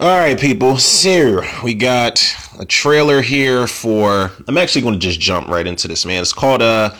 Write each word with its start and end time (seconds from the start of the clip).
All 0.00 0.18
right, 0.18 0.40
people. 0.40 0.78
So 0.78 1.42
we 1.62 1.74
got 1.74 2.24
a 2.58 2.64
trailer 2.64 3.20
here 3.20 3.66
for. 3.66 4.30
I'm 4.48 4.56
actually 4.56 4.80
going 4.80 4.94
to 4.94 4.98
just 4.98 5.20
jump 5.20 5.48
right 5.48 5.66
into 5.66 5.88
this, 5.88 6.06
man. 6.06 6.22
It's 6.22 6.32
called 6.32 6.62
uh, 6.62 6.94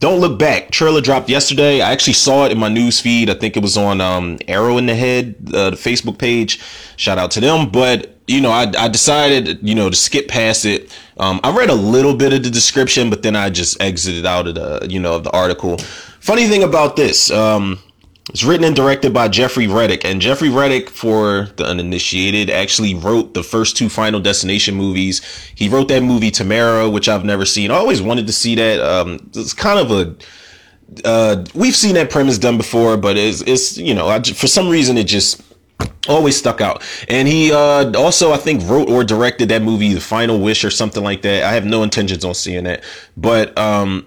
"Don't 0.00 0.18
Look 0.18 0.36
Back." 0.36 0.72
Trailer 0.72 1.00
dropped 1.00 1.28
yesterday. 1.28 1.80
I 1.80 1.92
actually 1.92 2.14
saw 2.14 2.44
it 2.44 2.50
in 2.50 2.58
my 2.58 2.68
news 2.68 3.00
feed. 3.00 3.30
I 3.30 3.34
think 3.34 3.56
it 3.56 3.62
was 3.62 3.76
on 3.76 4.00
um, 4.00 4.38
Arrow 4.48 4.78
in 4.78 4.86
the 4.86 4.96
Head, 4.96 5.36
uh, 5.54 5.70
the 5.70 5.76
Facebook 5.76 6.18
page. 6.18 6.60
Shout 6.96 7.18
out 7.18 7.30
to 7.30 7.40
them. 7.40 7.70
But 7.70 8.18
you 8.26 8.40
know, 8.40 8.50
I, 8.50 8.72
I 8.76 8.88
decided 8.88 9.60
you 9.62 9.76
know 9.76 9.88
to 9.88 9.94
skip 9.94 10.26
past 10.26 10.64
it. 10.64 10.92
Um, 11.18 11.38
I 11.44 11.56
read 11.56 11.70
a 11.70 11.74
little 11.74 12.16
bit 12.16 12.32
of 12.32 12.42
the 12.42 12.50
description, 12.50 13.10
but 13.10 13.22
then 13.22 13.36
I 13.36 13.48
just 13.48 13.80
exited 13.80 14.26
out 14.26 14.48
of 14.48 14.56
the 14.56 14.88
you 14.90 14.98
know 14.98 15.14
of 15.14 15.22
the 15.22 15.30
article. 15.30 15.78
Funny 16.18 16.48
thing 16.48 16.64
about 16.64 16.96
this. 16.96 17.30
Um, 17.30 17.78
it's 18.30 18.42
written 18.42 18.64
and 18.64 18.74
directed 18.74 19.12
by 19.12 19.28
Jeffrey 19.28 19.66
Reddick, 19.66 20.04
and 20.04 20.20
Jeffrey 20.20 20.48
Reddick, 20.48 20.88
for 20.88 21.48
the 21.56 21.64
uninitiated, 21.66 22.48
actually 22.48 22.94
wrote 22.94 23.34
the 23.34 23.42
first 23.42 23.76
two 23.76 23.88
Final 23.90 24.18
Destination 24.18 24.74
movies. 24.74 25.22
He 25.54 25.68
wrote 25.68 25.88
that 25.88 26.02
movie 26.02 26.30
Tamara, 26.30 26.88
which 26.88 27.08
I've 27.08 27.24
never 27.24 27.44
seen. 27.44 27.70
I 27.70 27.74
always 27.74 28.00
wanted 28.00 28.26
to 28.26 28.32
see 28.32 28.54
that. 28.54 28.80
Um, 28.80 29.30
it's 29.34 29.52
kind 29.52 29.78
of 29.78 29.90
a 29.90 30.16
uh, 31.04 31.44
we've 31.54 31.76
seen 31.76 31.94
that 31.94 32.10
premise 32.10 32.38
done 32.38 32.56
before, 32.56 32.96
but 32.96 33.16
it's 33.16 33.42
it's 33.42 33.76
you 33.76 33.94
know 33.94 34.08
I, 34.08 34.22
for 34.22 34.46
some 34.46 34.68
reason 34.68 34.96
it 34.96 35.06
just 35.06 35.42
always 36.08 36.36
stuck 36.36 36.60
out. 36.60 36.82
And 37.08 37.28
he 37.28 37.52
uh, 37.52 37.92
also 37.96 38.32
I 38.32 38.36
think 38.36 38.62
wrote 38.68 38.88
or 38.88 39.04
directed 39.04 39.48
that 39.50 39.62
movie 39.62 39.92
The 39.92 40.00
Final 40.00 40.40
Wish 40.40 40.64
or 40.64 40.70
something 40.70 41.02
like 41.02 41.22
that. 41.22 41.42
I 41.42 41.52
have 41.52 41.64
no 41.64 41.82
intentions 41.82 42.24
on 42.24 42.34
seeing 42.34 42.64
that, 42.64 42.84
but 43.16 43.56
um, 43.58 44.06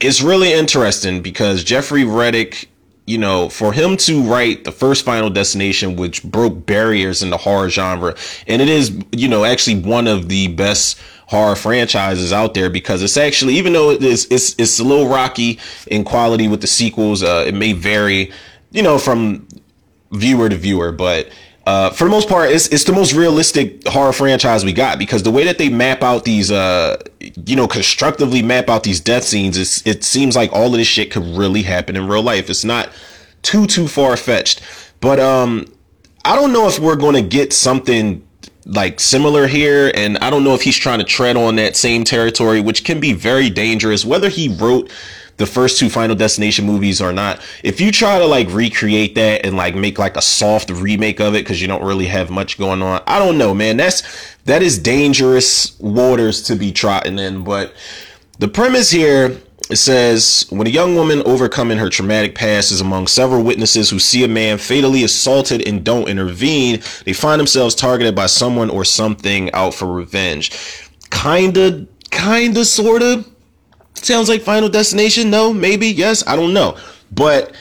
it's 0.00 0.22
really 0.22 0.52
interesting 0.52 1.22
because 1.22 1.64
Jeffrey 1.64 2.04
Reddick 2.04 2.68
you 3.06 3.18
know, 3.18 3.48
for 3.48 3.72
him 3.72 3.96
to 3.96 4.22
write 4.22 4.64
the 4.64 4.72
first 4.72 5.04
Final 5.04 5.28
Destination, 5.28 5.96
which 5.96 6.22
broke 6.22 6.66
barriers 6.66 7.22
in 7.22 7.30
the 7.30 7.36
horror 7.36 7.68
genre, 7.68 8.14
and 8.46 8.62
it 8.62 8.68
is, 8.68 8.96
you 9.10 9.28
know, 9.28 9.44
actually 9.44 9.80
one 9.80 10.06
of 10.06 10.28
the 10.28 10.48
best 10.48 10.98
horror 11.26 11.56
franchises 11.56 12.32
out 12.32 12.54
there 12.54 12.70
because 12.70 13.02
it's 13.02 13.16
actually, 13.16 13.54
even 13.54 13.72
though 13.72 13.90
it 13.90 14.02
is, 14.02 14.26
it's, 14.30 14.54
it's 14.58 14.78
a 14.78 14.84
little 14.84 15.08
rocky 15.08 15.58
in 15.86 16.04
quality 16.04 16.46
with 16.46 16.60
the 16.60 16.66
sequels, 16.66 17.22
uh, 17.22 17.44
it 17.46 17.54
may 17.54 17.72
vary, 17.72 18.30
you 18.70 18.82
know, 18.82 18.98
from 18.98 19.48
viewer 20.12 20.48
to 20.48 20.56
viewer, 20.56 20.92
but 20.92 21.28
uh, 21.64 21.90
for 21.90 22.04
the 22.04 22.10
most 22.10 22.28
part, 22.28 22.50
it's 22.50 22.66
it's 22.68 22.84
the 22.84 22.92
most 22.92 23.12
realistic 23.12 23.86
horror 23.86 24.12
franchise 24.12 24.64
we 24.64 24.72
got 24.72 24.98
because 24.98 25.22
the 25.22 25.30
way 25.30 25.44
that 25.44 25.58
they 25.58 25.68
map 25.68 26.02
out 26.02 26.24
these, 26.24 26.50
uh, 26.50 27.00
you 27.20 27.54
know, 27.54 27.68
constructively 27.68 28.42
map 28.42 28.68
out 28.68 28.82
these 28.82 28.98
death 28.98 29.22
scenes, 29.22 29.56
it's, 29.56 29.86
it 29.86 30.02
seems 30.02 30.34
like 30.34 30.52
all 30.52 30.66
of 30.66 30.72
this 30.72 30.88
shit 30.88 31.12
could 31.12 31.24
really 31.24 31.62
happen 31.62 31.94
in 31.94 32.08
real 32.08 32.22
life. 32.22 32.50
It's 32.50 32.64
not 32.64 32.90
too 33.42 33.66
too 33.66 33.86
far 33.86 34.16
fetched, 34.16 34.60
but 35.00 35.20
um, 35.20 35.66
I 36.24 36.34
don't 36.34 36.52
know 36.52 36.66
if 36.66 36.80
we're 36.80 36.96
going 36.96 37.14
to 37.14 37.22
get 37.22 37.52
something 37.52 38.26
like 38.66 39.00
similar 39.00 39.46
here, 39.46 39.90
and 39.94 40.18
I 40.18 40.30
don't 40.30 40.44
know 40.44 40.54
if 40.54 40.62
he's 40.62 40.76
trying 40.76 40.98
to 40.98 41.04
tread 41.04 41.36
on 41.36 41.56
that 41.56 41.76
same 41.76 42.04
territory, 42.04 42.60
which 42.60 42.84
can 42.84 43.00
be 43.00 43.12
very 43.12 43.50
dangerous. 43.50 44.04
Whether 44.04 44.28
he 44.28 44.48
wrote 44.48 44.90
the 45.36 45.46
first 45.46 45.78
two 45.78 45.88
Final 45.88 46.14
Destination 46.14 46.64
movies 46.64 47.00
or 47.00 47.12
not. 47.12 47.40
If 47.64 47.80
you 47.80 47.90
try 47.90 48.18
to 48.18 48.26
like 48.26 48.48
recreate 48.50 49.14
that 49.16 49.44
and 49.44 49.56
like 49.56 49.74
make 49.74 49.98
like 49.98 50.16
a 50.16 50.22
soft 50.22 50.70
remake 50.70 51.20
of 51.20 51.34
it 51.34 51.38
because 51.38 51.60
you 51.60 51.68
don't 51.68 51.82
really 51.82 52.06
have 52.06 52.30
much 52.30 52.58
going 52.58 52.82
on, 52.82 53.02
I 53.06 53.18
don't 53.18 53.38
know, 53.38 53.54
man. 53.54 53.76
That's 53.76 54.02
that 54.44 54.62
is 54.62 54.78
dangerous 54.78 55.78
waters 55.80 56.42
to 56.42 56.54
be 56.54 56.70
trotting 56.70 57.18
in. 57.18 57.44
But 57.44 57.74
the 58.38 58.48
premise 58.48 58.90
here 58.90 59.40
it 59.72 59.76
says 59.76 60.46
when 60.50 60.66
a 60.66 60.70
young 60.70 60.94
woman 60.94 61.22
overcoming 61.24 61.78
her 61.78 61.88
traumatic 61.88 62.34
past 62.34 62.70
is 62.70 62.80
among 62.80 63.06
several 63.06 63.42
witnesses 63.42 63.90
who 63.90 63.98
see 63.98 64.22
a 64.24 64.28
man 64.28 64.58
fatally 64.58 65.02
assaulted 65.04 65.66
and 65.66 65.84
don't 65.84 66.08
intervene, 66.08 66.80
they 67.04 67.12
find 67.12 67.40
themselves 67.40 67.74
targeted 67.74 68.14
by 68.14 68.26
someone 68.26 68.70
or 68.70 68.84
something 68.84 69.52
out 69.52 69.74
for 69.74 69.86
revenge. 69.86 70.52
Kinda, 71.10 71.86
kinda, 72.10 72.64
sorta 72.64 73.24
sounds 74.04 74.28
like 74.28 74.42
Final 74.42 74.68
Destination. 74.68 75.30
No, 75.30 75.52
maybe, 75.52 75.88
yes, 75.88 76.26
I 76.26 76.36
don't 76.36 76.52
know. 76.52 76.76
But 77.10 77.54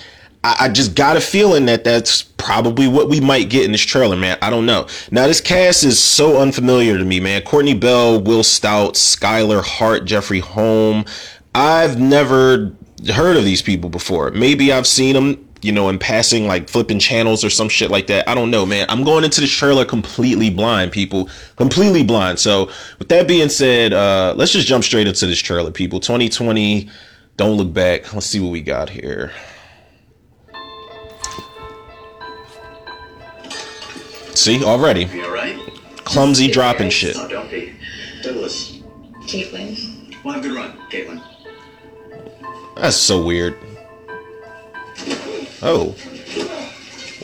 I, 0.43 0.55
I, 0.61 0.69
just 0.69 0.95
got 0.95 1.17
a 1.17 1.21
feeling 1.21 1.65
that 1.65 1.83
that's 1.83 2.23
probably 2.23 2.87
what 2.87 3.09
we 3.09 3.19
might 3.19 3.49
get 3.49 3.65
in 3.65 3.71
this 3.71 3.81
trailer, 3.81 4.15
man. 4.15 4.37
I 4.41 4.49
don't 4.49 4.65
know. 4.65 4.87
Now, 5.11 5.27
this 5.27 5.41
cast 5.41 5.83
is 5.83 5.99
so 5.99 6.41
unfamiliar 6.41 6.97
to 6.97 7.05
me, 7.05 7.19
man. 7.19 7.41
Kourtney 7.41 7.79
Bell, 7.79 8.21
Will 8.21 8.43
Stout, 8.43 8.95
Skylar 8.95 9.63
Hart, 9.63 10.05
Jeffrey 10.05 10.39
Holm. 10.39 11.05
I've 11.53 11.99
never 11.99 12.73
heard 13.13 13.37
of 13.37 13.43
these 13.43 13.61
people 13.61 13.89
before. 13.89 14.31
Maybe 14.31 14.71
I've 14.71 14.87
seen 14.87 15.15
them 15.15 15.47
you 15.61 15.71
know, 15.71 15.89
in 15.89 15.99
passing, 15.99 16.47
like 16.47 16.69
flipping 16.69 16.99
channels 16.99 17.43
or 17.43 17.49
some 17.49 17.69
shit 17.69 17.91
like 17.91 18.07
that. 18.07 18.27
I 18.27 18.33
don't 18.33 18.49
know, 18.49 18.65
man. 18.65 18.87
I'm 18.89 19.03
going 19.03 19.23
into 19.23 19.41
the 19.41 19.47
trailer 19.47 19.85
completely 19.85 20.49
blind, 20.49 20.91
people. 20.91 21.29
Completely 21.55 22.03
blind. 22.03 22.39
So, 22.39 22.69
with 22.97 23.09
that 23.09 23.27
being 23.27 23.49
said, 23.49 23.93
uh, 23.93 24.33
let's 24.35 24.51
just 24.51 24.67
jump 24.67 24.83
straight 24.83 25.07
into 25.07 25.27
this 25.27 25.39
trailer, 25.39 25.71
people. 25.71 25.99
2020, 25.99 26.89
don't 27.37 27.57
look 27.57 27.73
back. 27.73 28.11
Let's 28.13 28.25
see 28.25 28.39
what 28.39 28.51
we 28.51 28.61
got 28.61 28.89
here. 28.89 29.31
See, 34.33 34.63
already. 34.63 35.05
You? 35.05 35.21
Clumsy 35.97 36.49
dropping 36.49 36.89
shit. 36.89 37.15
Oh, 37.17 37.27
don't 37.27 37.49
be. 37.51 37.73
Douglas. 38.23 38.79
Caitlin. 39.27 40.23
Well, 40.23 40.33
have 40.33 40.43
a 40.43 40.47
good 40.47 40.55
run, 40.55 40.77
Caitlin. 40.89 41.21
That's 42.75 42.97
so 42.97 43.23
weird. 43.23 43.57
Oh. 45.61 45.95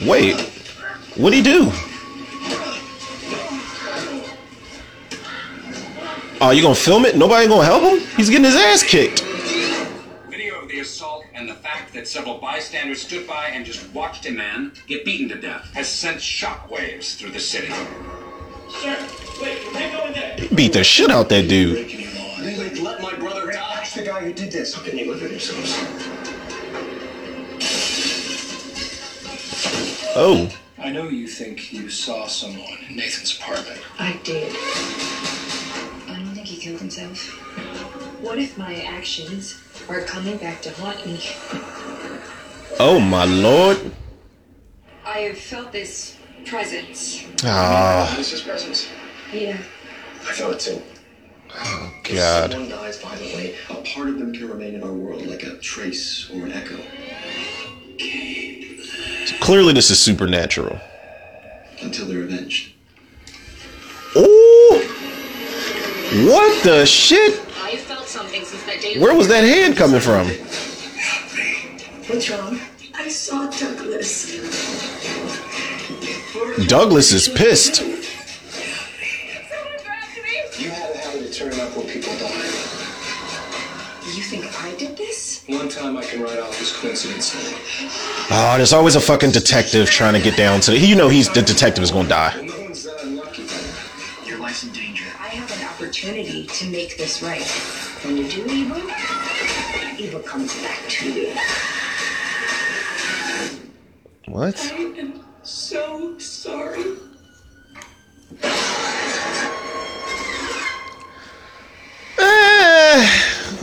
Wait. 0.06 0.40
What'd 1.16 1.36
he 1.36 1.42
do? 1.42 1.72
Oh, 6.40 6.52
you 6.52 6.62
gonna 6.62 6.76
film 6.76 7.06
it? 7.06 7.18
Nobody 7.18 7.48
gonna 7.48 7.66
help 7.66 7.82
him? 7.82 8.08
He's 8.16 8.30
getting 8.30 8.46
his 8.46 8.56
ass 8.56 8.84
kicked. 8.84 9.22
Video 10.30 10.62
of 10.62 10.70
the 10.70 10.80
assault 10.82 11.26
and 11.34 11.50
the 11.50 11.56
fact 11.56 11.92
that 11.96 12.08
several 12.08 12.38
bystanders 12.38 13.02
stood 13.02 13.26
by 13.26 13.48
and 13.48 13.66
just 13.66 13.92
watched 13.92 14.28
a 14.28 14.32
man 14.32 14.72
get 14.86 15.04
beaten 15.04 15.28
to 15.30 15.42
death 15.42 15.74
has 15.74 15.88
sent 15.88 16.18
shockwaves 16.18 17.16
through 17.16 17.32
the 17.32 17.40
city. 17.40 17.74
Sir, 18.70 18.96
wait, 19.42 19.64
you 19.64 19.72
can't 19.72 19.92
go 19.92 20.06
in 20.06 20.14
there. 20.14 20.36
He 20.38 20.54
beat 20.54 20.74
the 20.74 20.84
shit 20.84 21.10
out 21.10 21.30
that 21.30 21.48
dude. 21.48 22.07
Guy 24.08 24.22
who 24.22 24.32
did 24.32 24.52
this. 24.54 24.74
How 24.74 24.82
can 24.84 24.98
you 24.98 25.12
live 25.12 25.22
with 25.22 25.32
yourselves? 25.32 25.74
Oh. 30.16 30.50
I 30.80 30.92
know 30.92 31.10
you 31.10 31.28
think 31.28 31.74
you 31.74 31.90
saw 31.90 32.26
someone 32.28 32.78
in 32.90 32.96
Nathan's 32.96 33.38
apartment. 33.38 33.82
I 34.00 34.18
did. 34.24 34.56
I 34.56 36.16
don't 36.24 36.34
think 36.34 36.48
he 36.48 36.56
killed 36.58 36.80
himself. 36.80 37.20
What 38.22 38.40
if 38.40 38.58
my 38.58 38.76
actions 38.76 39.62
are 39.90 40.02
coming 40.04 40.38
back 40.38 40.62
to 40.62 40.72
haunt 40.72 41.06
me? 41.06 41.20
Oh 42.80 43.00
my 43.02 43.26
lord. 43.26 43.92
I 45.06 45.20
have 45.20 45.38
felt 45.38 45.74
this 45.74 46.16
presence. 46.46 47.26
Ah, 47.44 48.14
This 48.16 48.32
is 48.32 48.42
presence. 48.42 48.88
Yeah. 49.34 49.58
I 50.22 50.32
felt 50.32 50.54
it 50.54 50.60
too. 50.62 50.82
If 52.10 52.16
God. 52.16 52.52
someone 52.52 52.70
dies 52.70 53.02
violently, 53.02 53.56
a 53.70 53.76
part 53.76 54.08
of 54.08 54.18
them 54.18 54.34
can 54.34 54.48
remain 54.48 54.76
in 54.76 54.84
our 54.84 54.94
world 54.94 55.26
like 55.26 55.44
a 55.44 55.58
trace 55.58 56.30
or 56.32 56.46
an 56.46 56.54
echo. 56.54 56.78
Clearly, 59.42 59.74
this 59.74 59.92
is 59.92 60.00
supernatural. 60.00 60.80
Until 61.82 62.06
they're 62.06 62.24
avenged. 62.24 62.74
Oh. 64.16 64.84
What 66.30 66.64
the 66.64 66.86
shit? 66.86 67.42
I 67.62 67.76
felt 67.76 68.08
something 68.08 68.46
since 68.46 68.64
that 68.64 68.80
day. 68.82 69.00
Where 69.00 69.14
was 69.14 69.28
that 69.28 69.44
hand 69.44 69.76
coming 69.76 70.00
from? 70.00 70.28
What's 72.08 72.30
wrong? 72.30 72.60
I 72.96 73.10
saw 73.10 73.50
Douglas. 73.50 74.32
Douglas 76.68 77.12
is 77.12 77.28
pissed. 77.28 77.97
Time 85.78 85.98
I 85.98 86.04
can 86.04 86.22
write 86.22 86.40
off 86.40 86.60
as 86.62 86.72
coincidence. 86.74 87.36
Oh, 88.32 88.54
there's 88.58 88.74
always 88.74 88.96
a 88.96 89.02
fucking 89.02 89.32
detective 89.32 89.90
trying 89.90 90.14
to 90.14 90.22
get 90.22 90.36
down 90.36 90.60
to 90.62 90.72
the. 90.72 90.80
You 90.80 90.96
know, 90.96 91.10
he's 91.10 91.30
the 91.30 91.42
detective 91.42 91.84
is 91.84 91.92
gonna 91.92 92.10
die. 92.10 92.42
No 92.42 92.62
one's 92.62 92.84
that 92.84 93.04
unlucky. 93.04 93.46
Your 94.26 94.40
life's 94.40 94.64
in 94.64 94.72
danger. 94.72 95.06
I 95.20 95.28
have 95.28 95.52
an 95.60 95.68
opportunity 95.68 96.46
to 96.48 96.66
make 96.70 96.98
this 96.98 97.22
right. 97.22 97.48
When 98.04 98.18
you 98.18 98.28
do 98.30 98.46
evil, 98.46 98.82
evil 100.00 100.20
comes 100.22 100.54
back 100.62 100.88
to 100.88 101.12
you. 101.12 101.34
What? 104.28 104.60
I 104.74 104.78
am 105.00 105.24
so 105.44 106.18
sorry. 106.20 106.84
Eh, 112.20 113.08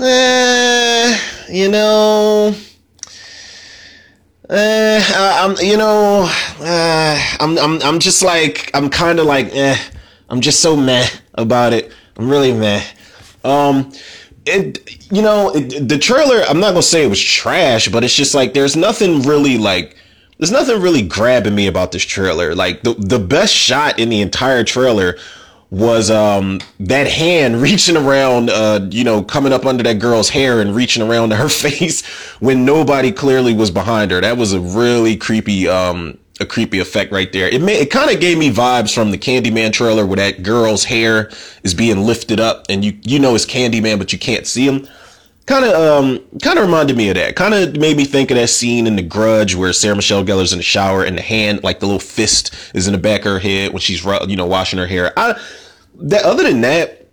eh, 0.01 1.19
you 1.51 1.69
know. 1.69 2.04
I, 4.51 5.41
I'm, 5.45 5.57
you 5.65 5.77
know, 5.77 6.29
uh, 6.61 7.37
I'm 7.41 7.59
I'm 7.59 7.83
I'm 7.83 7.99
just 7.99 8.23
like 8.23 8.71
I'm 8.75 8.91
kind 8.91 9.19
of 9.19 9.27
like 9.27 9.55
eh. 9.55 9.77
I'm 10.29 10.41
just 10.41 10.61
so 10.61 10.77
meh 10.77 11.07
about 11.35 11.73
it. 11.73 11.93
I'm 12.17 12.29
really 12.31 12.53
meh. 12.53 12.83
Um, 13.45 13.93
it 14.47 15.11
you 15.13 15.23
know 15.23 15.51
it, 15.55 15.89
the 15.89 15.99
trailer. 15.99 16.43
I'm 16.43 16.61
not 16.61 16.71
gonna 16.71 16.83
say 16.83 17.05
it 17.05 17.09
was 17.09 17.23
trash, 17.23 17.89
but 17.89 18.05
it's 18.05 18.15
just 18.15 18.35
like 18.35 18.53
there's 18.55 18.77
nothing 18.77 19.23
really 19.23 19.59
like 19.59 19.97
there's 20.39 20.51
nothing 20.51 20.81
really 20.81 21.03
grabbing 21.03 21.55
me 21.55 21.67
about 21.67 21.93
this 21.93 22.05
trailer. 22.05 22.55
Like 22.55 22.83
the 22.83 22.95
the 22.95 23.19
best 23.19 23.55
shot 23.55 23.99
in 23.99 24.09
the 24.09 24.21
entire 24.21 24.65
trailer 24.65 25.17
was 25.75 26.11
um 26.11 26.61
that 26.79 27.11
hand 27.11 27.61
reaching 27.63 27.97
around 27.97 28.49
uh 28.51 28.81
you 28.91 29.05
know 29.05 29.23
coming 29.23 29.53
up 29.53 29.67
under 29.67 29.83
that 29.83 29.99
girl's 29.99 30.29
hair 30.29 30.61
and 30.61 30.75
reaching 30.75 31.03
around 31.03 31.31
to 31.31 31.37
her 31.37 31.49
face 31.65 32.07
when 32.41 32.65
nobody 32.65 33.11
clearly 33.11 33.53
was 33.53 33.71
behind 33.71 34.11
her. 34.11 34.21
That 34.21 34.37
was 34.37 34.53
a 34.53 34.61
really 34.61 35.17
creepy 35.17 35.69
um 35.69 36.19
a 36.41 36.47
creepy 36.47 36.81
effect 36.81 37.13
right 37.13 37.33
there. 37.33 37.49
It 37.49 37.61
may 37.61 37.75
it 37.81 37.91
kind 37.91 38.11
of 38.11 38.21
gave 38.21 38.39
me 38.39 38.51
vibes 38.51 38.95
from 38.95 39.11
the 39.11 39.19
candyman 39.19 39.73
trailer 39.73 40.07
where 40.07 40.17
that 40.17 40.43
girl's 40.43 40.85
hair 40.85 41.31
is 41.63 41.75
being 41.75 42.05
lifted 42.05 42.41
up 42.41 42.67
and 42.69 42.85
you 42.85 42.99
you 43.03 43.19
know 43.19 43.35
it's 43.35 43.47
candyman 43.47 43.99
but 43.99 44.13
you 44.13 44.19
can't 44.19 44.47
see 44.47 44.67
him. 44.67 44.89
Kind 45.47 45.65
of 45.65 45.75
um 45.75 46.25
kind 46.41 46.59
of 46.59 46.65
reminded 46.65 46.97
me 46.97 47.09
of 47.09 47.17
that. 47.17 47.35
Kind 47.35 47.53
of 47.53 47.77
made 47.77 47.97
me 47.97 48.05
think 48.05 48.31
of 48.31 48.37
that 48.37 48.49
scene 48.49 48.87
in 48.87 48.95
the 48.97 49.03
grudge 49.03 49.57
where 49.57 49.73
sarah 49.73 49.97
michelle 49.97 50.25
gellar's 50.25 50.53
in 50.53 50.59
the 50.59 50.65
shower 50.65 51.05
and 51.05 51.19
the 51.19 51.23
hand 51.23 51.63
like 51.65 51.81
the 51.81 51.87
little 51.87 52.01
fist 52.01 52.55
is 52.75 52.87
in 52.87 52.93
the 52.93 52.99
back 52.99 53.21
of 53.21 53.33
her 53.33 53.39
head 53.41 53.73
when 53.73 53.81
she's 53.81 54.05
you 54.05 54.37
know 54.37 54.47
washing 54.47 54.79
her 54.79 54.87
hair. 54.87 55.13
I 55.17 55.39
that 55.97 56.25
other 56.25 56.43
than 56.43 56.61
that, 56.63 57.07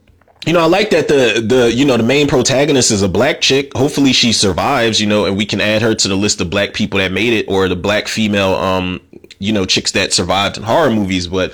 you 0.45 0.53
know, 0.53 0.59
I 0.59 0.65
like 0.65 0.89
that 0.89 1.07
the 1.07 1.43
the 1.45 1.71
you 1.71 1.85
know 1.85 1.97
the 1.97 2.03
main 2.03 2.27
protagonist 2.27 2.91
is 2.91 3.03
a 3.03 3.09
black 3.09 3.41
chick. 3.41 3.73
Hopefully 3.75 4.13
she 4.13 4.33
survives, 4.33 4.99
you 4.99 5.07
know, 5.07 5.25
and 5.25 5.37
we 5.37 5.45
can 5.45 5.61
add 5.61 5.81
her 5.81 5.93
to 5.93 6.07
the 6.07 6.15
list 6.15 6.41
of 6.41 6.49
black 6.49 6.73
people 6.73 6.99
that 6.99 7.11
made 7.11 7.33
it 7.33 7.47
or 7.47 7.67
the 7.67 7.75
black 7.75 8.07
female 8.07 8.55
um 8.55 9.01
you 9.39 9.53
know 9.53 9.65
chicks 9.65 9.91
that 9.91 10.13
survived 10.13 10.57
in 10.57 10.63
horror 10.63 10.89
movies, 10.89 11.27
but 11.27 11.53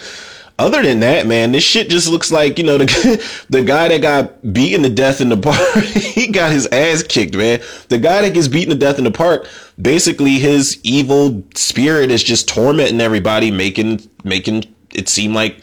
other 0.59 0.81
than 0.81 1.01
that, 1.01 1.27
man, 1.27 1.51
this 1.51 1.63
shit 1.63 1.87
just 1.87 2.07
looks 2.07 2.31
like, 2.31 2.57
you 2.57 2.63
know, 2.63 2.77
the 2.79 3.45
the 3.49 3.63
guy 3.63 3.89
that 3.89 4.01
got 4.01 4.53
beaten 4.53 4.83
to 4.83 4.89
death 4.89 5.21
in 5.21 5.29
the 5.29 5.37
park, 5.41 5.83
he 5.83 6.27
got 6.27 6.51
his 6.51 6.65
ass 6.67 7.03
kicked, 7.03 7.35
man. 7.35 7.61
The 7.89 7.99
guy 7.99 8.21
that 8.21 8.33
gets 8.33 8.47
beaten 8.47 8.71
to 8.71 8.79
death 8.79 8.97
in 8.97 9.03
the 9.03 9.11
park, 9.11 9.47
basically 9.79 10.39
his 10.39 10.79
evil 10.83 11.43
spirit 11.55 12.09
is 12.09 12.23
just 12.23 12.47
tormenting 12.47 13.01
everybody, 13.01 13.51
making 13.51 14.09
making 14.23 14.63
it 14.93 15.09
seem 15.09 15.33
like 15.33 15.61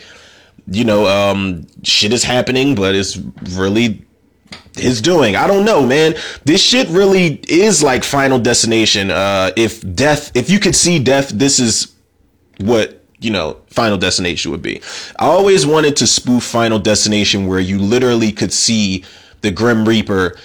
you 0.67 0.85
know, 0.85 1.07
um, 1.07 1.67
shit 1.83 2.13
is 2.13 2.25
happening, 2.25 2.75
but 2.75 2.95
it's 2.95 3.17
really 3.53 4.05
his 4.77 5.01
doing. 5.01 5.37
I 5.37 5.47
don't 5.47 5.65
know, 5.65 5.87
man. 5.87 6.15
This 6.45 6.63
shit 6.63 6.89
really 6.89 7.41
is 7.49 7.83
like 7.83 8.05
Final 8.05 8.39
Destination. 8.39 9.11
Uh, 9.11 9.51
if 9.57 9.81
death, 9.95 10.35
if 10.35 10.51
you 10.51 10.59
could 10.59 10.75
see 10.75 10.99
death, 10.99 11.29
this 11.29 11.61
is 11.61 11.95
what 12.59 13.03
you 13.21 13.31
know 13.31 13.61
Final 13.69 13.99
Destination 13.99 14.51
would 14.51 14.63
be. 14.63 14.81
I 15.19 15.27
always 15.27 15.67
wanted 15.67 15.97
to 15.97 16.07
spoof 16.07 16.43
Final 16.43 16.79
Destination 16.79 17.47
where 17.47 17.61
you 17.61 17.79
literally 17.79 18.33
could 18.33 18.53
see 18.53 19.05
the 19.43 19.51
Grim 19.51 19.87
Reaper 19.87 20.37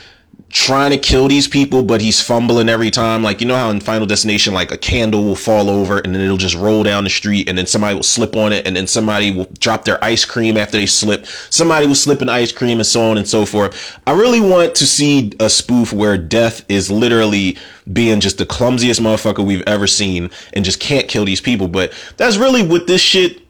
trying 0.50 0.90
to 0.92 0.98
kill 0.98 1.28
these 1.28 1.48
people, 1.48 1.84
but 1.84 2.02
he's 2.02 2.22
fumbling 2.22 2.70
every 2.70 2.90
time. 2.90 3.22
Like, 3.22 3.40
you 3.40 3.48
know 3.48 3.56
how 3.56 3.70
in 3.70 3.80
Final 3.80 4.08
Destination, 4.08 4.54
like 4.54 4.72
a 4.72 4.78
candle 4.78 5.24
will 5.24 5.36
fall 5.36 5.70
over 5.70 6.00
and 6.00 6.14
then 6.14 6.22
it'll 6.22 6.38
just 6.38 6.56
roll 6.56 6.84
down 6.84 7.04
the 7.04 7.10
street 7.10 7.48
and 7.48 7.58
then 7.58 7.68
somebody 7.68 7.96
will 7.96 8.04
slip 8.04 8.36
on 8.36 8.52
it 8.52 8.66
and 8.66 8.76
then 8.76 8.88
somebody 8.88 9.32
will 9.32 9.48
drop 9.60 9.86
their 9.86 10.04
ice 10.04 10.26
cream 10.26 10.58
after 10.58 10.78
they 10.78 10.88
slip. 10.88 11.26
Somebody 11.26 11.86
will 11.86 11.96
slip 11.96 12.22
an 12.22 12.30
ice 12.30 12.52
cream 12.52 12.80
and 12.80 12.88
so 12.88 13.02
on 13.02 13.18
and 13.18 13.28
so 13.28 13.46
forth. 13.46 14.00
I 14.08 14.14
really 14.14 14.42
want 14.42 14.76
to 14.76 14.88
see 14.88 15.32
a 15.40 15.50
spoof 15.50 15.94
where 15.94 16.18
death 16.18 16.66
is 16.68 16.90
literally 16.90 17.58
being 17.92 18.20
just 18.20 18.38
the 18.38 18.46
clumsiest 18.46 19.02
motherfucker 19.02 19.46
we've 19.46 19.64
ever 19.68 19.88
seen 19.88 20.32
and 20.54 20.66
just 20.66 20.80
can't 20.80 21.08
kill 21.08 21.26
these 21.26 21.42
people. 21.42 21.68
But 21.68 21.94
that's 22.18 22.38
really 22.38 22.66
what 22.66 22.88
this 22.88 23.02
shit 23.02 23.42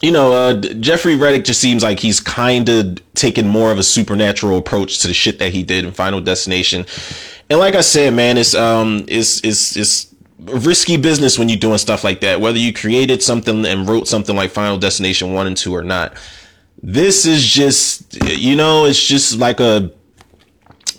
you 0.00 0.12
know, 0.12 0.32
uh, 0.32 0.54
Jeffrey 0.54 1.16
Reddick 1.16 1.44
just 1.44 1.60
seems 1.60 1.82
like 1.82 2.00
he's 2.00 2.20
kind 2.20 2.68
of 2.68 2.98
taking 3.14 3.48
more 3.48 3.72
of 3.72 3.78
a 3.78 3.82
supernatural 3.82 4.58
approach 4.58 4.98
to 5.00 5.08
the 5.08 5.14
shit 5.14 5.38
that 5.38 5.52
he 5.52 5.62
did 5.62 5.84
in 5.84 5.92
Final 5.92 6.20
Destination. 6.20 6.84
And 7.48 7.58
like 7.58 7.74
I 7.74 7.80
said, 7.80 8.12
man, 8.12 8.36
it's 8.36 8.54
um, 8.54 9.04
it's 9.08 9.42
it's 9.44 9.76
it's 9.76 10.14
risky 10.38 10.96
business 10.96 11.38
when 11.38 11.48
you're 11.48 11.58
doing 11.58 11.78
stuff 11.78 12.04
like 12.04 12.20
that. 12.20 12.40
Whether 12.40 12.58
you 12.58 12.72
created 12.72 13.22
something 13.22 13.64
and 13.64 13.88
wrote 13.88 14.08
something 14.08 14.36
like 14.36 14.50
Final 14.50 14.78
Destination 14.78 15.32
one 15.32 15.46
and 15.46 15.56
two 15.56 15.74
or 15.74 15.82
not, 15.82 16.16
this 16.82 17.24
is 17.24 17.44
just 17.44 18.22
you 18.22 18.56
know, 18.56 18.84
it's 18.84 19.02
just 19.02 19.38
like 19.38 19.60
a 19.60 19.90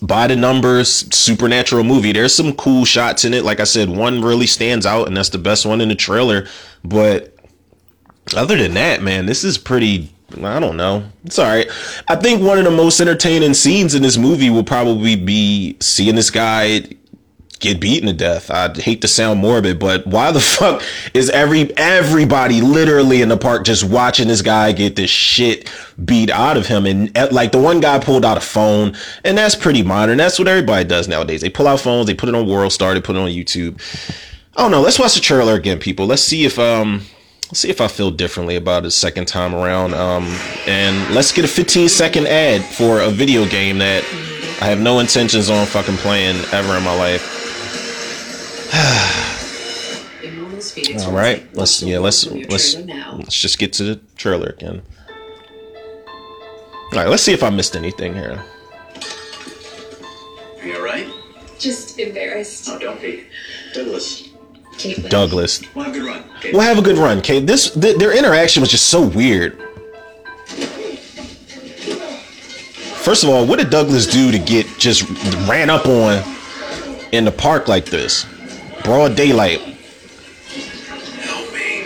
by 0.01 0.27
the 0.27 0.35
numbers 0.35 0.89
supernatural 1.15 1.83
movie. 1.83 2.11
There's 2.11 2.33
some 2.33 2.53
cool 2.53 2.85
shots 2.85 3.25
in 3.25 3.33
it. 3.33 3.43
Like 3.43 3.59
I 3.59 3.63
said, 3.63 3.89
one 3.89 4.21
really 4.21 4.47
stands 4.47 4.85
out, 4.85 5.07
and 5.07 5.17
that's 5.17 5.29
the 5.29 5.37
best 5.37 5.65
one 5.65 5.81
in 5.81 5.89
the 5.89 5.95
trailer. 5.95 6.47
But 6.83 7.36
other 8.35 8.57
than 8.57 8.73
that, 8.75 9.01
man, 9.01 9.25
this 9.25 9.43
is 9.43 9.57
pretty. 9.57 10.11
I 10.43 10.59
don't 10.59 10.75
know. 10.75 11.09
It's 11.23 11.39
all 11.39 11.45
right. 11.45 11.69
I 12.09 12.17
think 12.17 12.41
one 12.41 12.57
of 12.57 12.65
the 12.65 12.71
most 12.71 12.99
entertaining 12.99 13.53
scenes 13.53 13.95
in 13.95 14.01
this 14.01 14.17
movie 14.17 14.49
will 14.49 14.63
probably 14.63 15.15
be 15.15 15.77
seeing 15.79 16.15
this 16.15 16.29
guy 16.29 16.81
get 17.59 17.79
beaten 17.79 18.07
to 18.07 18.13
death. 18.13 18.51
I 18.51 18.73
hate 18.73 19.01
to 19.01 19.07
sound 19.07 19.39
morbid, 19.39 19.79
but 19.79 20.05
why 20.05 20.31
the 20.31 20.39
fuck 20.57 20.83
is 21.13 21.29
every 21.29 21.75
everybody 21.77 22.61
literally 22.61 23.21
in 23.21 23.29
the 23.29 23.37
park 23.37 23.65
just 23.65 23.83
watching 23.83 24.27
this 24.27 24.41
guy 24.41 24.71
get 24.71 24.95
this 24.95 25.09
shit 25.09 25.71
beat 26.03 26.29
out 26.29 26.57
of 26.57 26.67
him? 26.67 26.85
And 26.85 27.15
eh, 27.17 27.27
like 27.31 27.51
the 27.51 27.61
one 27.61 27.79
guy 27.79 27.99
pulled 27.99 28.25
out 28.25 28.37
a 28.37 28.41
phone, 28.41 28.95
and 29.23 29.37
that's 29.37 29.55
pretty 29.55 29.83
modern. 29.83 30.17
That's 30.17 30.39
what 30.39 30.47
everybody 30.47 30.85
does 30.85 31.07
nowadays. 31.07 31.41
They 31.41 31.49
pull 31.49 31.67
out 31.67 31.79
phones, 31.79 32.07
they 32.07 32.13
put 32.13 32.29
it 32.29 32.35
on 32.35 32.47
World 32.47 32.73
Star, 32.73 32.93
they 32.93 33.01
put 33.01 33.15
it 33.15 33.19
on 33.19 33.29
YouTube. 33.29 33.81
I 34.55 34.61
don't 34.61 34.71
know. 34.71 34.81
Let's 34.81 34.99
watch 34.99 35.15
the 35.15 35.21
trailer 35.21 35.53
again, 35.53 35.79
people. 35.79 36.05
Let's 36.05 36.23
see 36.23 36.45
if 36.45 36.57
um 36.59 37.01
see 37.53 37.69
if 37.69 37.81
I 37.81 37.87
feel 37.87 38.11
differently 38.11 38.55
about 38.55 38.85
it 38.85 38.91
second 38.91 39.27
time 39.27 39.55
around. 39.55 39.93
Um, 39.93 40.25
and 40.67 41.13
let's 41.13 41.31
get 41.31 41.45
a 41.45 41.47
15 41.47 41.89
second 41.89 42.27
ad 42.27 42.63
for 42.63 43.01
a 43.01 43.09
video 43.09 43.45
game 43.45 43.77
that 43.79 44.03
I 44.61 44.65
have 44.65 44.79
no 44.79 44.99
intentions 44.99 45.49
on 45.49 45.65
fucking 45.65 45.97
playing 45.97 46.43
ever 46.51 46.77
in 46.77 46.83
my 46.83 46.95
life. 46.95 47.35
All 51.05 51.11
right, 51.11 51.47
let's 51.53 51.83
yeah, 51.83 51.99
let's 51.99 52.25
let's 52.25 52.75
let's 52.75 53.39
just 53.39 53.59
get 53.59 53.73
to 53.73 53.83
the 53.83 53.95
trailer 54.15 54.47
again. 54.47 54.81
All 56.91 56.99
right, 56.99 57.07
let's 57.07 57.21
see 57.21 57.33
if 57.33 57.43
I 57.43 57.49
missed 57.49 57.75
anything 57.75 58.13
here. 58.13 58.43
Are 60.59 60.65
you 60.65 60.77
alright? 60.77 61.07
Just 61.59 61.99
embarrassed. 61.99 62.67
Oh, 62.69 62.79
don't 62.79 62.99
be. 63.01 63.25
Douglas, 63.73 64.29
Caitlin. 64.73 65.09
Douglas, 65.09 65.61
Well, 66.43 66.51
have 66.51 66.51
a 66.51 66.51
good 66.51 66.51
run. 66.51 66.51
Okay. 66.51 66.51
we'll 66.53 66.61
have 66.61 66.77
a 66.77 66.81
good 66.81 66.97
run, 66.97 67.21
Kate. 67.21 67.45
This 67.47 67.71
th- 67.71 67.97
their 67.97 68.15
interaction 68.17 68.61
was 68.61 68.69
just 68.69 68.87
so 68.87 69.01
weird. 69.01 69.57
First 73.03 73.23
of 73.23 73.29
all, 73.29 73.45
what 73.45 73.59
did 73.59 73.69
Douglas 73.69 74.05
do 74.05 74.31
to 74.31 74.39
get 74.39 74.65
just 74.77 75.03
ran 75.47 75.69
up 75.69 75.85
on 75.85 76.21
in 77.13 77.23
the 77.23 77.31
park 77.31 77.67
like 77.69 77.85
this? 77.85 78.25
Broad 78.83 79.15
daylight. 79.15 79.59
Help 81.21 81.53
me. 81.53 81.83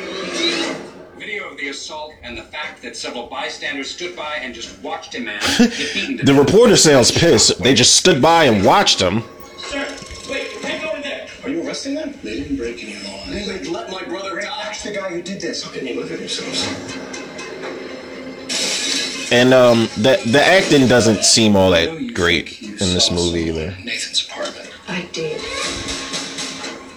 Video 1.20 1.50
of 1.50 1.58
the 1.58 1.70
assault 1.70 2.14
and 2.24 2.36
the 2.36 2.42
fact 2.44 2.82
that 2.82 2.96
several 2.98 3.28
bystanders 3.28 3.90
stood 3.92 4.16
by 4.16 4.38
and 4.42 4.54
just 4.56 4.82
watched 4.82 5.14
him 5.14 5.26
man 5.26 5.40
The 5.60 6.34
reporter 6.36 6.76
sounds 6.76 7.12
pissed. 7.12 7.62
They 7.62 7.76
just 7.76 7.96
stood 7.98 8.20
by 8.22 8.46
and 8.46 8.66
watched 8.66 9.00
him. 9.00 9.24
Sir, 9.60 9.88
wait, 10.30 10.52
you 10.54 10.60
can't 10.60 10.82
go 10.82 10.96
in 10.96 11.02
there. 11.04 11.28
are 11.44 11.50
you 11.50 11.64
arresting 11.66 11.94
them? 11.96 12.16
They 12.24 12.40
didn't 12.40 12.58
break 12.58 12.84
any 12.84 12.96
laws. 13.08 13.21
The 14.92 15.00
guy 15.00 15.10
who 15.10 15.22
did 15.22 15.42
this. 15.42 15.64
How 15.64 15.72
can 15.72 15.86
you 15.88 15.96
look 16.00 16.12
at 16.12 16.20
yourselves? 16.20 16.68
And 19.32 19.54
um, 19.54 19.88
the 19.96 20.22
the 20.32 20.44
acting 20.44 20.88
doesn't 20.88 21.24
seem 21.24 21.56
all 21.56 21.74
I 21.74 21.86
know 21.86 21.94
you 21.94 22.08
that 22.08 22.16
great 22.16 22.62
in 22.62 22.78
this 22.78 23.12
movie 23.12 23.44
either. 23.44 23.72
Nathan's 23.84 24.28
apartment. 24.28 24.70
I 24.88 25.04
did. 25.14 25.40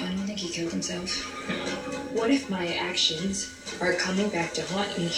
I 0.00 0.08
don't 0.08 0.26
think 0.26 0.40
he 0.40 0.48
killed 0.48 0.72
himself. 0.72 1.22
What 2.12 2.30
if 2.30 2.50
my 2.50 2.66
actions 2.74 3.54
are 3.80 3.92
coming 3.94 4.28
back 4.30 4.52
to 4.54 4.62
haunt 4.62 4.98
me? 4.98 5.08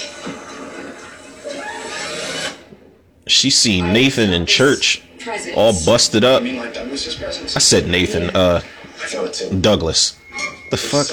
She 3.29 3.51
seen 3.51 3.93
Nathan 3.93 4.33
in 4.33 4.47
church, 4.47 5.03
Presence. 5.19 5.57
all 5.57 5.73
busted 5.85 6.23
up. 6.23 6.43
You 6.43 6.53
mean 6.53 6.61
like 6.61 6.75
Douglas's 6.75 7.15
presence? 7.17 7.57
I 7.57 7.61
said 7.61 7.89
Nathan, 7.89 8.31
uh, 8.37 8.61
I 8.63 9.07
felt 9.07 9.29
it 9.29 9.51
too. 9.51 9.61
Douglas. 9.61 10.17
The 10.71 10.75
If 10.75 10.81
fuck? 10.81 11.07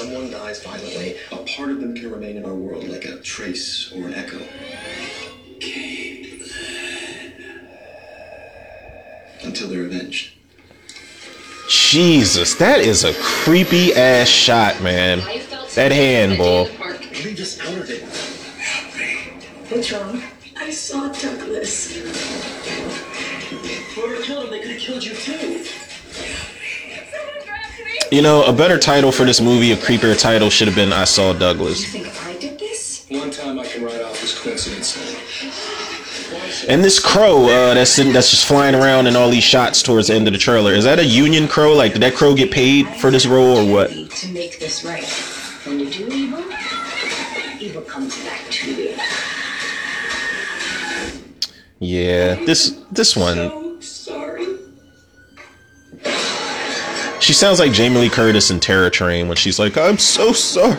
Jesus, 11.94 12.56
that 12.56 12.80
is 12.80 13.04
a 13.04 13.14
creepy 13.14 13.94
ass 13.94 14.26
shot, 14.26 14.82
man. 14.82 15.20
That 15.76 15.92
handball. 15.92 16.66
in 16.66 16.72
the 16.72 16.78
park. 16.78 17.00
Leave 17.22 17.38
us 17.38 17.60
out 17.60 17.68
of 17.68 17.88
it. 17.88 18.02
What's 19.70 19.92
wrong? 19.92 20.20
I 20.56 20.72
saw 20.72 21.06
Douglas. 21.12 21.96
Whoever 23.94 24.20
killed 24.24 24.46
him, 24.46 24.50
they 24.50 24.58
could 24.58 24.72
have 24.72 24.80
killed 24.80 25.04
you 25.04 25.14
too. 25.14 25.64
You 28.10 28.22
know, 28.22 28.42
a 28.42 28.52
better 28.52 28.80
title 28.80 29.12
for 29.12 29.22
this 29.22 29.40
movie, 29.40 29.70
a 29.70 29.76
creepier 29.76 30.18
title, 30.18 30.50
should 30.50 30.66
have 30.66 30.74
been 30.74 30.92
"I 30.92 31.04
Saw 31.04 31.32
Douglas." 31.32 31.94
You 31.94 32.00
think 32.02 32.26
I 32.26 32.36
did 32.40 32.58
this? 32.58 33.06
One 33.08 33.30
time 33.30 33.60
I 33.60 33.66
can 33.66 33.84
write 33.84 34.02
off 34.02 34.20
as 34.20 34.36
coincidence. 34.36 35.13
And 36.68 36.82
this 36.82 36.98
crow 36.98 37.44
uh, 37.44 37.74
that's 37.74 37.98
in, 37.98 38.12
that's 38.12 38.30
just 38.30 38.46
flying 38.46 38.74
around 38.74 39.06
in 39.06 39.16
all 39.16 39.28
these 39.30 39.44
shots 39.44 39.82
towards 39.82 40.08
the 40.08 40.14
end 40.14 40.26
of 40.26 40.32
the 40.32 40.38
trailer. 40.38 40.72
Is 40.72 40.84
that 40.84 40.98
a 40.98 41.04
union 41.04 41.46
crow? 41.46 41.74
Like, 41.74 41.92
did 41.92 42.02
that 42.02 42.14
crow 42.14 42.34
get 42.34 42.50
paid 42.50 42.86
for 42.86 43.10
this 43.10 43.26
role 43.26 43.58
or 43.58 43.70
what? 43.70 43.90
To 43.90 44.28
make 44.32 44.58
this 44.58 44.84
right. 44.84 45.04
When 45.66 45.80
you 45.80 45.90
do 45.90 46.08
evil, 46.08 46.44
evil 47.60 47.82
comes 47.82 48.22
back 48.24 48.42
to 48.50 48.74
you. 48.74 48.96
Yeah, 51.80 52.36
this 52.44 52.80
this 52.90 53.16
one. 53.16 53.80
So 53.82 54.12
sorry. 54.12 54.46
She 57.20 57.32
sounds 57.32 57.58
like 57.60 57.72
Jamie 57.72 57.98
Lee 57.98 58.10
Curtis 58.10 58.50
in 58.50 58.60
Terror 58.60 58.90
Train 58.90 59.28
when 59.28 59.36
she's 59.36 59.58
like, 59.58 59.76
"I'm 59.76 59.98
so 59.98 60.32
sorry." 60.32 60.78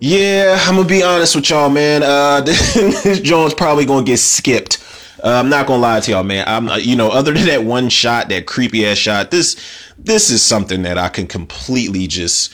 Yeah, 0.00 0.58
I'm 0.60 0.76
gonna 0.76 0.86
be 0.86 1.02
honest 1.02 1.34
with 1.34 1.48
y'all, 1.48 1.70
man. 1.70 2.02
Uh, 2.02 2.40
this 2.44 3.20
Jones 3.20 3.54
probably 3.54 3.86
gonna 3.86 4.04
get 4.04 4.18
skipped. 4.18 4.82
Uh, 5.24 5.30
I'm 5.30 5.48
not 5.48 5.66
gonna 5.66 5.80
lie 5.80 6.00
to 6.00 6.10
y'all, 6.10 6.22
man. 6.22 6.44
I'm, 6.46 6.68
uh, 6.68 6.76
you 6.76 6.96
know, 6.96 7.10
other 7.10 7.32
than 7.32 7.46
that 7.46 7.64
one 7.64 7.88
shot, 7.88 8.28
that 8.28 8.46
creepy 8.46 8.86
ass 8.86 8.98
shot, 8.98 9.30
this, 9.30 9.56
this 9.98 10.30
is 10.30 10.42
something 10.42 10.82
that 10.82 10.98
I 10.98 11.08
can 11.08 11.26
completely 11.26 12.06
just, 12.06 12.52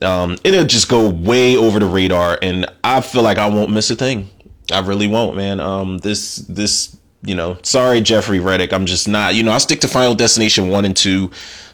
um, 0.00 0.38
it'll 0.42 0.64
just 0.64 0.88
go 0.88 1.10
way 1.10 1.56
over 1.56 1.78
the 1.78 1.86
radar, 1.86 2.38
and 2.40 2.66
I 2.82 3.02
feel 3.02 3.22
like 3.22 3.36
I 3.36 3.48
won't 3.48 3.70
miss 3.70 3.90
a 3.90 3.96
thing. 3.96 4.30
I 4.72 4.80
really 4.80 5.06
won't, 5.06 5.36
man. 5.36 5.60
Um, 5.60 5.98
this, 5.98 6.36
this, 6.36 6.96
you 7.22 7.34
know, 7.34 7.58
sorry, 7.62 8.00
Jeffrey 8.00 8.40
Reddick. 8.40 8.72
I'm 8.72 8.86
just 8.86 9.08
not, 9.08 9.34
you 9.34 9.42
know, 9.42 9.52
I 9.52 9.58
stick 9.58 9.80
to 9.80 9.88
Final 9.88 10.14
Destination 10.14 10.68
one 10.68 10.84
and 10.84 10.96
two. 10.96 11.30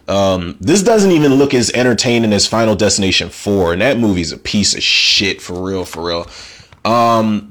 Um, 0.09 0.57
this 0.61 0.83
doesn't 0.83 1.11
even 1.11 1.35
look 1.35 1.53
as 1.53 1.71
entertaining 1.73 2.33
as 2.33 2.47
Final 2.47 2.77
Destination 2.77 3.29
4, 3.29 3.73
and 3.73 3.83
that 3.83 3.99
movie's 3.99 4.31
a 4.31 4.39
piece 4.39 4.75
of 4.75 4.83
shit 4.83 5.43
for 5.43 5.61
real, 5.69 5.85
for 5.85 6.07
real. 6.07 6.29
Um, 6.85 7.51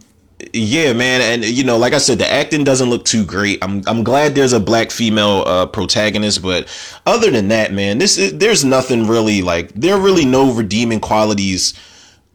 yeah, 0.54 0.94
man, 0.94 1.22
and 1.22 1.46
you 1.46 1.64
know, 1.64 1.78
like 1.78 1.94
I 1.94 1.98
said, 1.98 2.20
the 2.20 2.32
acting 2.32 2.64
doesn't 2.64 2.90
look 2.90 3.06
too 3.06 3.26
great. 3.26 3.64
I'm 3.64 3.84
I'm 3.88 4.04
glad 4.04 4.36
there's 4.36 4.54
a 4.54 4.60
black 4.60 4.92
female 4.92 5.44
uh, 5.46 5.66
protagonist, 5.66 6.42
but 6.42 6.68
other 7.06 7.32
than 7.32 7.50
that, 7.50 7.74
man, 7.74 7.98
this 7.98 8.18
is, 8.18 8.38
there's 8.38 8.64
nothing 8.64 9.08
really 9.08 9.42
like 9.42 9.74
there 9.74 9.96
are 9.96 10.00
really 10.00 10.26
no 10.26 10.54
redeeming 10.54 11.00
qualities 11.00 11.74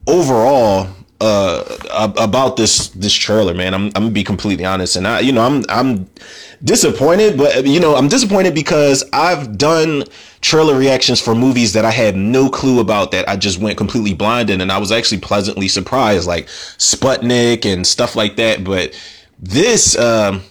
overall 0.06 0.88
uh 1.20 2.12
about 2.18 2.56
this 2.56 2.88
this 2.88 3.12
trailer 3.14 3.54
man. 3.54 3.74
I'm 3.74 3.86
i'm 3.86 3.92
gonna 3.92 4.10
be 4.10 4.24
completely 4.24 4.64
honest. 4.64 4.96
And 4.96 5.06
i 5.06 5.20
you 5.20 5.32
know 5.32 5.42
i'm 5.42 5.64
i'm 5.68 6.08
disappointed 6.62 7.38
but 7.38 7.66
you 7.66 7.80
know 7.80 7.96
i'm 7.96 8.08
disappointed 8.08 8.54
because 8.54 9.02
i've 9.14 9.56
done 9.56 10.04
trailer 10.42 10.76
reactions 10.76 11.18
for 11.18 11.34
movies 11.34 11.72
that 11.72 11.86
i 11.86 11.90
had 11.90 12.16
no 12.16 12.50
clue 12.50 12.80
about 12.80 13.12
that 13.12 13.26
i 13.30 13.34
just 13.34 13.58
went 13.58 13.78
completely 13.78 14.12
blind 14.12 14.50
in 14.50 14.60
and 14.60 14.70
i 14.70 14.76
was 14.76 14.92
actually 14.92 15.18
pleasantly 15.18 15.68
surprised 15.68 16.26
like 16.26 16.46
sputnik 16.46 17.64
and 17.70 17.86
stuff 17.86 18.14
like 18.14 18.36
that. 18.36 18.62
But 18.62 18.94
this 19.38 19.98
um 19.98 20.42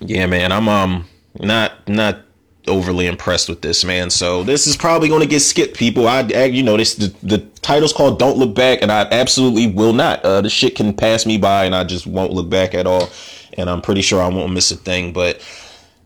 yeah 0.00 0.26
man 0.26 0.52
i'm 0.52 0.68
um 0.68 1.06
not 1.40 1.88
not 1.88 2.18
overly 2.68 3.06
impressed 3.06 3.48
with 3.48 3.62
this 3.62 3.84
man. 3.84 4.10
So 4.10 4.42
this 4.42 4.66
is 4.66 4.76
probably 4.76 5.08
going 5.08 5.22
to 5.22 5.26
get 5.26 5.40
skipped 5.40 5.76
people. 5.76 6.06
I, 6.06 6.28
I 6.34 6.44
you 6.44 6.62
know 6.62 6.76
this 6.76 6.94
the, 6.94 7.14
the 7.22 7.38
title's 7.62 7.92
called 7.92 8.18
don't 8.18 8.38
look 8.38 8.54
back 8.54 8.80
and 8.82 8.92
i 8.92 9.02
absolutely 9.10 9.66
will 9.68 9.92
not. 9.92 10.24
Uh 10.24 10.40
the 10.40 10.50
shit 10.50 10.76
can 10.76 10.94
pass 10.94 11.26
me 11.26 11.38
by 11.38 11.64
and 11.64 11.74
i 11.74 11.84
just 11.84 12.06
won't 12.06 12.32
look 12.32 12.48
back 12.48 12.74
at 12.74 12.86
all 12.86 13.08
and 13.56 13.68
i'm 13.68 13.80
pretty 13.82 14.02
sure 14.02 14.22
i 14.22 14.28
won't 14.28 14.52
miss 14.52 14.70
a 14.70 14.76
thing 14.76 15.12
but 15.12 15.44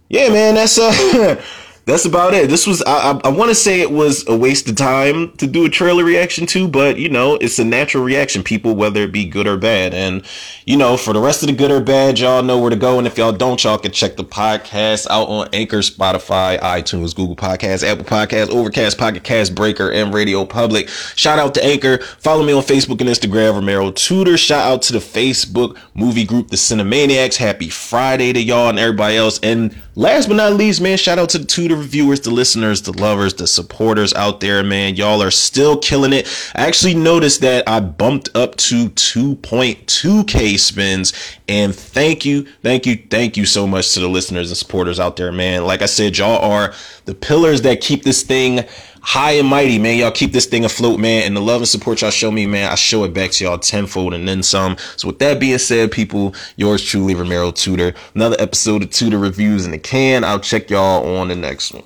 yeah 0.09 0.29
man 0.29 0.55
that's 0.55 0.79
uh 0.79 1.43
that's 1.85 2.05
about 2.05 2.35
it. 2.35 2.49
This 2.49 2.67
was 2.67 2.83
I 2.83 3.13
I, 3.13 3.21
I 3.25 3.29
want 3.29 3.51
to 3.51 3.55
say 3.55 3.81
it 3.81 3.91
was 3.91 4.27
a 4.29 4.37
waste 4.37 4.69
of 4.69 4.77
time 4.77 5.33
to 5.39 5.47
do 5.47 5.65
a 5.65 5.69
trailer 5.69 6.05
reaction 6.05 6.47
to, 6.47 6.69
but 6.69 6.99
you 6.99 7.09
know 7.09 7.37
it's 7.37 7.59
a 7.59 7.65
natural 7.65 8.05
reaction, 8.05 8.43
people, 8.43 8.75
whether 8.75 9.03
it 9.03 9.13
be 9.13 9.25
good 9.25 9.47
or 9.47 9.57
bad. 9.57 9.93
And 9.93 10.25
you 10.65 10.77
know 10.77 10.97
for 10.97 11.13
the 11.13 11.21
rest 11.21 11.43
of 11.43 11.49
the 11.49 11.55
good 11.55 11.71
or 11.71 11.81
bad, 11.81 12.19
y'all 12.19 12.43
know 12.43 12.59
where 12.59 12.71
to 12.71 12.77
go. 12.77 12.99
And 12.99 13.07
if 13.07 13.19
y'all 13.19 13.33
don't, 13.33 13.63
y'all 13.65 13.79
can 13.79 13.91
check 13.91 14.17
the 14.17 14.25
podcast 14.25 15.07
out 15.11 15.29
on 15.29 15.49
Anchor, 15.53 15.79
Spotify, 15.79 16.59
iTunes, 16.61 17.15
Google 17.15 17.37
Podcasts, 17.37 17.87
Apple 17.87 18.05
Podcasts, 18.05 18.51
Overcast, 18.51 18.97
Pocket 18.97 19.25
Cast, 19.25 19.55
Breaker, 19.55 19.91
and 19.91 20.15
Radio 20.15 20.45
Public. 20.45 20.89
Shout 20.89 21.39
out 21.39 21.55
to 21.55 21.65
Anchor. 21.65 21.99
Follow 21.99 22.45
me 22.45 22.53
on 22.53 22.63
Facebook 22.63 23.01
and 23.01 23.11
Instagram, 23.11 23.55
Romero 23.55 23.91
Tutor. 23.91 24.37
Shout 24.37 24.73
out 24.73 24.83
to 24.83 24.93
the 24.93 24.99
Facebook 24.99 25.77
movie 25.95 26.25
group, 26.25 26.49
The 26.49 26.57
Cinemaniacs. 26.57 27.37
Happy 27.37 27.69
Friday 27.69 28.33
to 28.33 28.41
y'all 28.41 28.69
and 28.69 28.79
everybody 28.79 29.17
else. 29.17 29.41
And 29.43 29.77
last 29.95 30.29
but 30.29 30.37
not 30.37 30.55
least, 30.55 30.81
man, 30.81 30.97
shout 30.97 31.19
out 31.19 31.29
to 31.31 31.39
the 31.39 31.45
Tutor 31.45 31.77
reviewers, 31.77 32.21
the 32.21 32.31
listeners, 32.31 32.83
the 32.83 32.93
lovers, 32.93 33.35
the 33.35 33.47
supporters 33.47 34.13
out 34.15 34.41
there, 34.41 34.63
man. 34.63 34.97
Y'all 34.97 35.23
are 35.23 35.31
still 35.31 35.77
killing 35.79 36.13
it. 36.13 36.27
I 36.55 36.67
actually 36.67 36.95
noticed 36.95 37.41
that 37.43 37.69
I 37.69 37.81
bumped 37.81 38.31
up 38.35 38.57
to 38.57 38.91
2.2k 38.91 40.59
spins. 40.59 41.13
And 41.49 41.75
thank 41.75 42.25
you, 42.25 42.47
thank 42.63 42.87
you, 42.87 42.97
thank 43.11 43.37
you 43.37 43.45
so 43.45 43.67
much 43.67 43.93
to 43.95 44.01
the 44.01 44.09
listeners 44.09 44.51
and 44.51 44.57
supporters 44.57 44.99
out 44.99 45.17
there, 45.17 45.33
man. 45.33 45.65
Like 45.65 45.83
I 45.83 45.87
said, 45.87 46.17
y'all 46.17 46.43
are 46.43 46.73
the 47.05 47.15
pillars 47.15 47.63
that 47.63 47.81
keep 47.81 48.05
this 48.05 48.23
thing 48.23 48.65
high 49.03 49.33
and 49.33 49.49
mighty, 49.49 49.79
man. 49.79 49.99
Y'all 49.99 50.11
keep 50.11 50.33
this 50.33 50.47
thing 50.47 50.65
afloat, 50.65 50.99
man. 50.99 51.25
And 51.25 51.37
the 51.37 51.41
love 51.41 51.61
and 51.61 51.69
support 51.69 52.01
y'all 52.01 52.11
show 52.11 52.31
me, 52.31 52.47
man, 52.47 52.71
I 52.71 52.77
show 52.77 53.05
it 53.05 53.13
back 53.13 53.33
to 53.33 53.45
y'all 53.45 53.59
tenfold 53.59 54.15
and 54.15 54.27
then 54.27 54.43
some. 54.43 54.77
So 54.97 55.09
with 55.09 55.19
that 55.19 55.41
being 55.41 55.59
said, 55.59 55.93
people, 55.93 56.35
yours 56.57 56.83
truly, 56.83 57.15
Romero 57.15 57.51
Tutor. 57.51 57.95
Another 58.15 58.37
episode 58.39 58.83
of 58.83 58.91
Tutor 58.91 59.19
Reviews 59.19 59.65
in 59.67 59.73
the 59.73 59.79
can. 59.79 60.25
I'll 60.25 60.41
check 60.41 60.71
y'all 60.71 61.17
on 61.17 61.29
the 61.29 61.37
next 61.37 61.73
one. 61.75 61.85